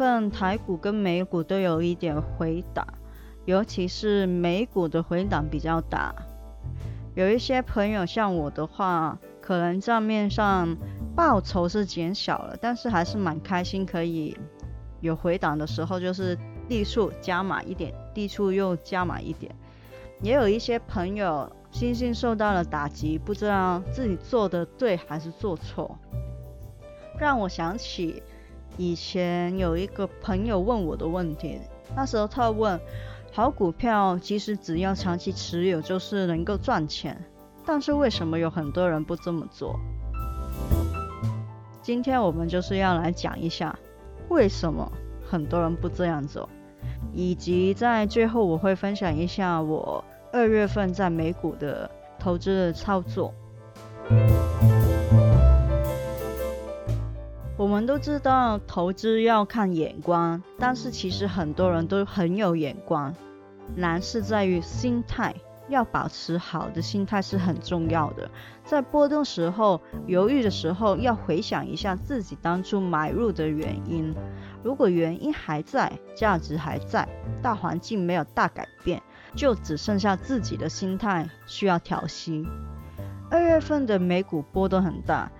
[0.00, 2.86] 份台股跟美股都有一点回档，
[3.44, 6.14] 尤其是美股的回档比较大。
[7.14, 10.74] 有一些朋友像我的话，可能账面上
[11.14, 14.34] 报酬是减小了，但是还是蛮开心，可以
[15.02, 16.34] 有回档的时候，就是
[16.66, 17.92] 地数加码一点。
[18.14, 19.54] 地处又加码一点，
[20.22, 25.98] 也有一些朋友心性受到了打击，不知道自己做的对还是做错，
[27.18, 28.22] 让我想起
[28.80, 31.60] 以前有一个朋友问我的问题，
[31.94, 32.80] 那时候他问：
[33.30, 37.22] 好股票其实只要长期持有就是能够赚钱，
[37.66, 39.78] 但是为什么有很多人不这么做？
[41.82, 43.78] 今天我们就是要来讲一下，
[44.30, 44.90] 为什么
[45.28, 46.48] 很多人不这样做。
[47.12, 53.34] 以及在最后，我会分享一下我二月份在美股的投资的操作。
[57.70, 63.14] 我们都知道投资要看眼光，但是其实很多人都很有眼光，
[63.76, 65.32] 难是在于心态。
[65.68, 68.28] 要保持好的心态是很重要的。
[68.64, 74.12] 在波动时候、犹豫的时候，要回想一下自己当初买入的原因。
[74.64, 77.08] 如果原因还在，价值还在，
[77.40, 79.00] 大环境没有大改变，
[79.36, 82.44] 就只剩下自己的心态需要调息。
[83.30, 85.30] 二月份的美股波动很大。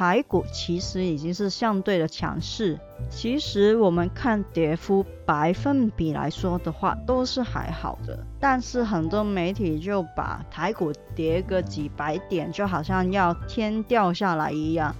[0.00, 2.80] 台股其实已经是相对的强势，
[3.10, 8.18] 其实我们看跌幅百分比来说的话，都是还好的。
[8.40, 14.96] 但是很多媒体就把台股跌个几百点，就好像要天掉下来一样。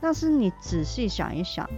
[0.00, 1.70] 但是你仔细想一想，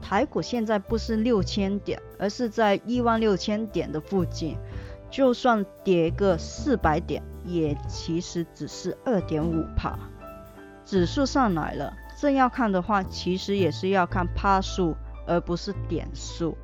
[0.00, 4.56] 台股现在不是六千点，而是在一万六千点的附近，
[5.10, 9.98] 就算跌个四百点，也其实只是二点五帕。
[10.88, 16.56] 指数上来了，正要看的话，其实也是要看趴数，而不是点数。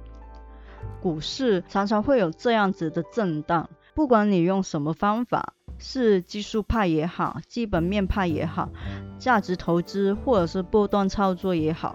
[1.02, 8.70] 股市常常会有这样子的震荡，不管你用什么方法，是技术派也好，基本面派也好，
[9.18, 11.94] 价值投资或者是波段操作也好，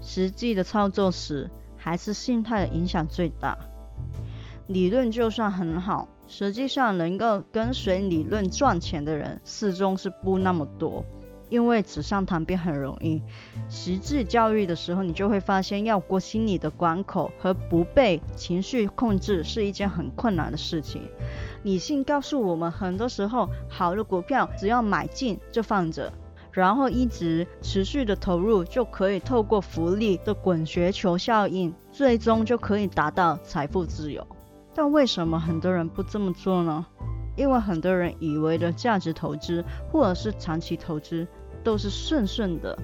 [0.00, 3.58] 实际的操作时，还是心态的影响最大。
[4.68, 11.04] 理论就算很好，实际上能够跟随理论赚钱的人，始终是不那么多。
[11.48, 13.22] 因为纸上谈兵很容易，
[13.68, 21.02] 实质教育的时候，你就会发现要过心理的关口和不被情绪控制是一件很困难的事情。
[21.62, 26.12] 理性告诉我们，很多时候好的股票只要买进就放着，
[26.50, 34.26] 然后一直持续的投入，就可以透过福利的滚雪球效应，最终就可以达到财富自由。
[34.74, 36.84] 但为什么很多人不这么做呢？
[37.36, 41.26] 因为很多人以为的价值投资或者是长期投资。
[41.64, 42.78] 都是顺顺的，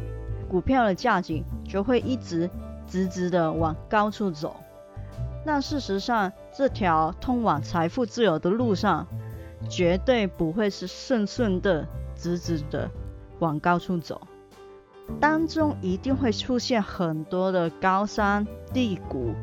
[0.49, 2.49] 股票的价值就会一直
[2.87, 4.57] 直直的往高处走。
[5.45, 9.07] 那事实上，这条通往财富自由的路上，
[9.69, 11.87] 绝对不会是顺顺的
[12.17, 12.91] 直直的
[13.39, 14.23] 往高处走，
[15.21, 19.35] 当中一定会出现很多的高山低谷。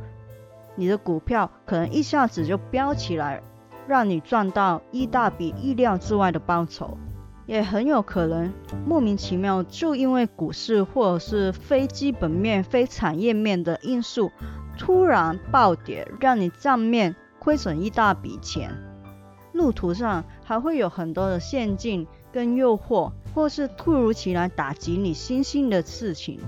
[0.75, 3.43] 你的股票可能一下子就飙起来，
[3.87, 6.97] 让你赚到一大笔意料之外的报酬。
[7.45, 8.53] 也很有可能
[8.85, 14.29] 莫名其妙，就因为股市或者是非基本面、非产业面的因素
[14.77, 18.69] 突然暴跌，让你账面亏损一大笔钱。
[19.53, 26.41] 路途上还会有很多的陷阱跟诱惑，或是突如其来打击你信心的事情，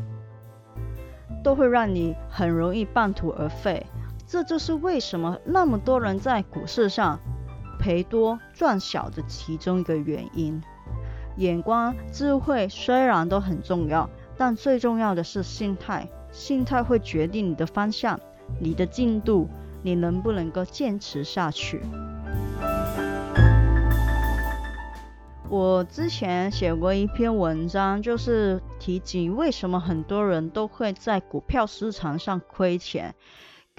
[1.42, 3.86] 都会让你很容易半途而废。
[4.28, 7.20] 这就是为什么那么多人在股市上
[7.80, 10.62] 赔多赚小的其中一个原因。
[11.38, 16.08] 眼光、智慧虽然都很重要，但最重要的是心态。
[16.32, 18.20] 心态会决定你的方向、
[18.60, 19.50] 你的进度，
[19.82, 21.82] 你能不能够坚持下去。
[25.50, 33.16] 我之前写过一篇文章，就是提及为什么很多人都会在股票市场上亏钱，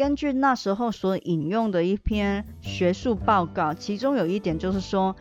[0.00, 5.14] 根据那时候所引用的一篇学术报告，其中有一点就是说，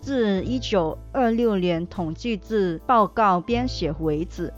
[0.00, 4.50] 自一九二六年统计至报告编写为止，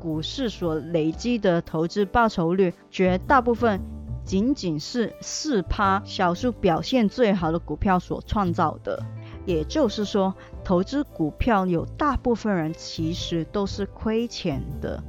[0.00, 3.80] 股市所累积的投资报酬率，绝大部分
[4.24, 9.00] 仅仅是四趴少数表现最好的股票所创造的。
[9.46, 10.34] 也就是说，
[10.64, 15.00] 投资股票有大部分人其实都是亏钱的，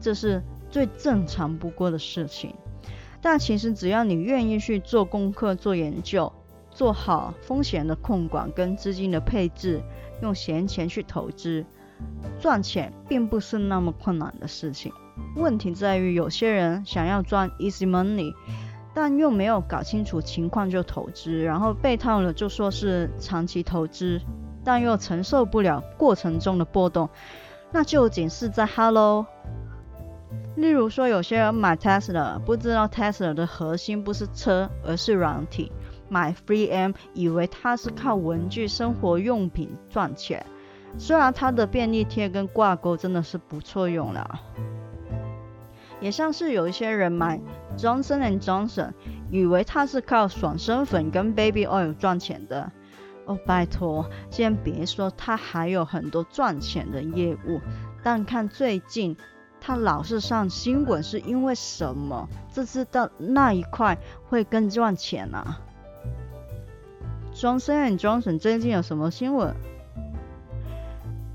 [0.00, 2.52] 这是最正常不过的事情。
[3.28, 6.32] 但其实只要你愿意去做功课、做研究，
[6.70, 9.82] 做好风险的控管跟资金的配置，
[10.22, 11.66] 用闲钱去投资，
[12.38, 14.92] 赚钱并不是那么困难的事情。
[15.34, 18.32] 问题在于有些人想要赚 easy money，
[18.94, 24.20] 但又没有搞清楚情况就投资，然后被套了就说是长期投资，
[24.62, 27.10] 但又承受不了过程中的波动，
[27.72, 29.26] 那究竟是在 Hello？
[30.56, 35.70] 例如说，有些人买 Tesla，不知道 Tesla 的核心不是车，而是软体；
[36.08, 40.44] 买 3M，以为它是靠文具、生活用品赚钱。
[40.96, 44.40] 虽然它的便利贴跟挂钩真的是不错用了，
[46.00, 47.38] 也像是有一些人买
[47.76, 48.92] Johnson and Johnson，
[49.30, 52.72] 以为它是靠爽身粉跟 Baby Oil 赚钱的。
[53.26, 57.60] 哦，拜托，先别说它还有很多赚钱的业务，
[58.02, 59.14] 但看最近。
[59.60, 62.28] 他老是上新闻，是因为什么？
[62.52, 63.98] 这次到那一块
[64.28, 65.60] 会更赚钱啊
[67.34, 69.54] ？Johnson Johnson 最近有什么新闻？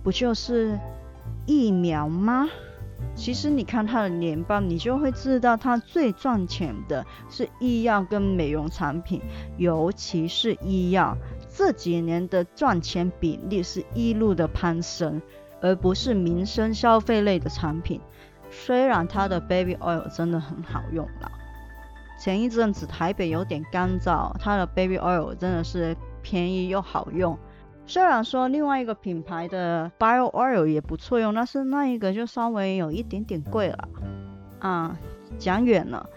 [0.04, 0.80] 不就是
[1.46, 2.48] 疫苗吗？
[3.14, 9.22] 其实你看他的年报，你就会知道他最赚钱的是医药跟美容产品，
[9.58, 11.18] 尤其是医药，
[11.50, 15.22] 这几年的赚钱比例是一路的攀升，
[15.62, 18.02] 而不是民生消费类的产品。
[18.50, 21.32] 虽然它的 baby oil 真的很好用啦，
[22.20, 27.38] 前一阵子台北有点干燥，它的 baby oil 真的是便宜又好用。
[27.88, 33.88] 虽然说另外一个品牌的 bio oil 也不错用，但是那一个就稍微有一点点贵了。
[34.60, 34.98] 啊，
[35.40, 36.08] 讲远了，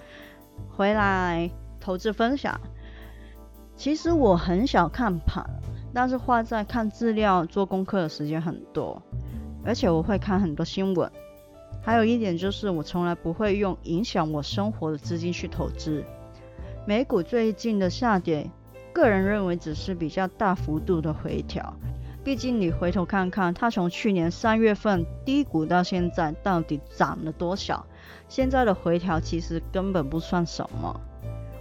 [0.69, 1.51] 回来
[1.81, 2.61] 投资分享。
[3.77, 5.45] 其实我很少看盘，
[5.93, 9.03] 但是花在看资料、做功课的时间很多，
[9.65, 11.11] 而且我会看很多新闻。
[11.83, 16.05] 还有一点就是，我从来不会用影响我生活的资金去投资。
[16.87, 18.51] 美股最近的下跌，
[18.93, 21.75] 个人认为只是比较大幅度的回调。
[22.23, 27.85] 毕竟你回头看看，它从去年三月份低谷到现在，到底涨了多少？
[28.29, 30.99] 现在的回调其实根本不算什么。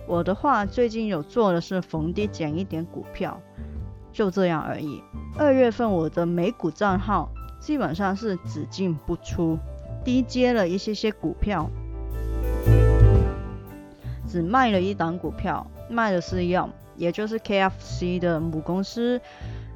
[0.07, 3.41] 我的话，最近有做的是逢低减一点股票，
[4.13, 5.03] 就这样而已。
[5.37, 7.29] 二月份我的美股账号
[7.63, 9.57] 基本上是只进不出。
[10.03, 11.69] 低接了一些些股票，
[14.27, 19.21] 只卖了一档股票，卖的是药，也就是 KFC 的母公司，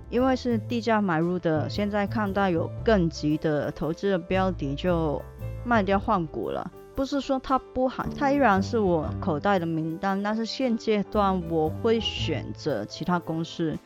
[0.09, 5.21] 因为是低价买入的，现在看到有更急的投资的标的，就
[5.63, 6.69] 卖掉换股了。
[6.93, 13.77] 不是说它不好，它依然是我口袋的名单，但是现阶段我会选择其他公司。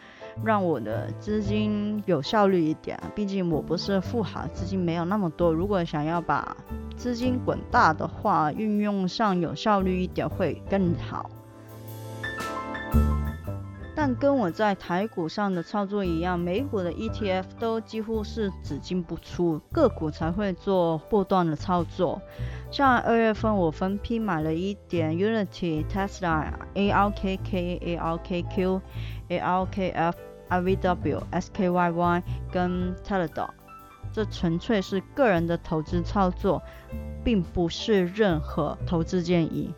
[0.44, 5.54] 让我的资金有效率一点，毕竟我不是富豪，资金没有那么多。
[5.54, 6.56] 如果想要把
[6.96, 11.30] 资金滚大的话，运用上有效率一点会更好。
[13.94, 22.22] 但跟我在台股上的操作一样，美股的 ETF 都几乎是只进不出，个股才会做波段的操作。
[22.72, 28.82] 像二月份我分批买了一点 Unity、Tesla、ARKK、ARKQ、
[29.30, 30.14] ARKF、
[30.50, 33.50] IVW、SKYY 跟 Telador，
[34.14, 36.62] 这纯粹是个人的投资操作，
[37.26, 39.74] 并不是任何投资建议。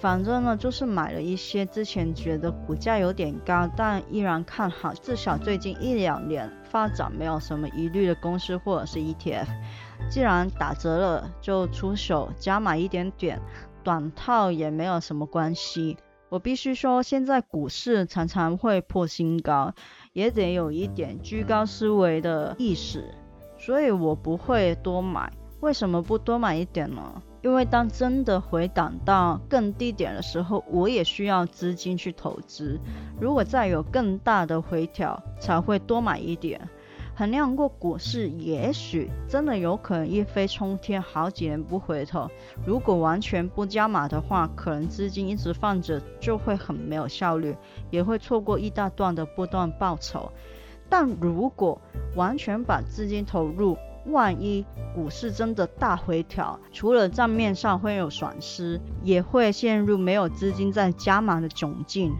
[0.00, 9.46] 反正呢，就是买了一些之前觉得股价有点高，但依然看好，至少最近一两年发展没有什么疑虑的公司或者是 ETF。
[10.08, 13.40] 既然打折了，就出手加买一点点，
[13.82, 15.96] 短套也没有什么关系。
[16.28, 19.74] 我必须说，现在股市常常会破新高，
[20.12, 23.12] 也得有一点居高思维的意识，
[23.58, 25.32] 所以我不会多买。
[25.60, 27.20] 为什么不多买一点呢？
[27.48, 32.78] 因为当真的回档到更低点的时候，我也需要资金去投资。
[33.18, 36.60] 如果再有更大的回调，才会多买一点。
[37.16, 42.28] 衡量过股市，也许真的有可能一飞冲天，好几年不回头。
[42.66, 47.56] 如果完全不加码的话，可能资金一直放着就会很没有效率，
[47.90, 50.30] 也会错过一大段的波段报酬。
[50.90, 51.80] 但如果
[52.14, 53.76] 完全把资金投入，
[54.10, 62.12] 万一股市真的大回调，除了账面上会有损失，也会陷入没有资金再加码的窘境。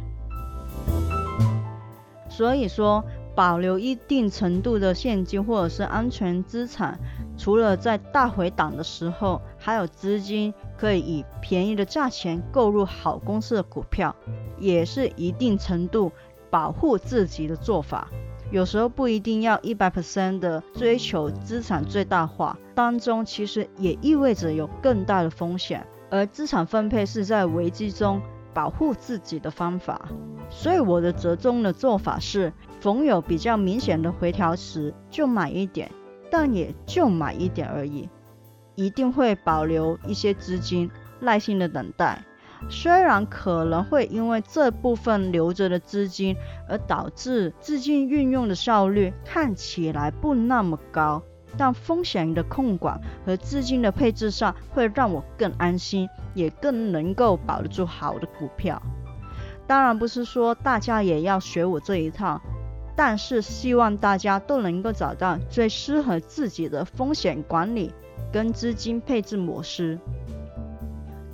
[2.29, 3.05] 所以说，
[3.35, 6.99] 保留一定程度的现金或者是安全资产，
[7.37, 14.15] 除了在大回档的时候，还有资金可以以便宜的价钱购入好公司的股票，
[14.59, 16.13] 也是一定程度
[16.51, 18.09] 保护自己的做法。
[18.51, 28.21] 有时候不一定要一百 percent 的追求资产最大化，当中其实也意味着有更大的风险，而资产分配是在危机中
[28.55, 30.09] 保护自己的方法。
[30.49, 32.51] 所以我的折中的做法是，
[32.81, 35.91] 逢有比较明显的回调时就买一点，
[36.31, 38.09] 但也就买一点而已，
[38.75, 40.91] 一定会保留一些资金，
[41.21, 42.25] 耐心的等待。
[42.69, 46.37] 虽然可能会因为这部分留着的资金
[46.69, 51.23] 而导致资金运用的效率看起来不那么高，
[51.57, 58.83] 但风险的控管和资金的配置上会让我更安心，也更能够保得住好的股票。
[59.67, 62.41] 当然不是说大家也要学我这一套，
[62.97, 67.93] 但是希望大家都能够找到最适合自己的风险管理
[68.33, 69.99] 跟资金配置模式。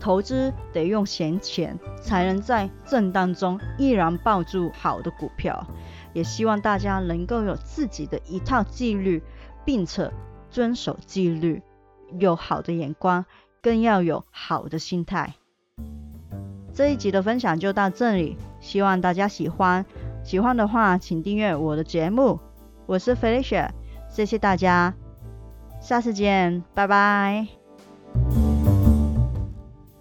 [0.05, 5.67] 投资得用闲钱，才能在震荡中依然抱住好的股票。
[6.13, 9.23] 也希望大家能够有自己的一套纪律，
[9.65, 10.13] 并且
[10.51, 11.63] 遵守纪律，
[12.19, 13.25] 有好的眼光，
[13.63, 15.37] 更要有好的心态。
[16.75, 19.87] 这一集的分享就到这里，希望大家喜欢。
[20.23, 22.39] 喜欢的话，请订阅我的节目。
[22.85, 23.71] 我是 Felicia，
[24.11, 24.93] 谢谢大家，
[25.81, 28.44] 下次见，拜拜。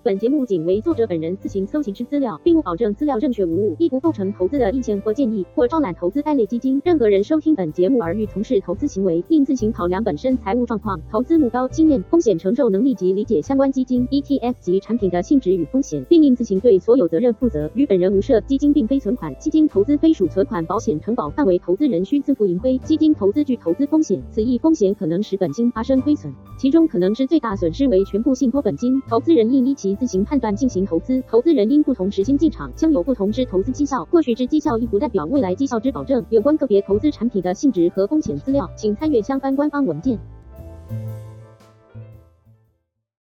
[0.04, 6.82] 本节目仅为作者本人自行搜集之资料，并不保证资料正确无误，亦不构成投资的意见或建议，或招揽投资该类基金。
[6.84, 17.72] 任何人收听本节目而欲从事投资行为，应自行考量本身财务状况、投资目标、经验、风险承受能力及理解相关基金、ETF 及产品的性质与风险，并应自行对所有责任负责。
[17.74, 18.42] 与本人无涉。
[18.42, 22.78] 基金并非存款，基金投资非属存款保险承保范围，投资人需自负盈亏。
[22.80, 29.02] 基金投资具投资风险，此一风险可能使本金发生亏损，其中可能之最大损失为全部信托本金。
[29.08, 34.06] 投资人应依其自行判断进行投资，投资人因不同时间进场，将有不同之投资绩效。
[34.06, 36.26] 过去之绩效亦不代表未来绩效之保证。
[36.30, 40.20] 有关个别投资产品的性质和风险资料，请参阅相关官方文件。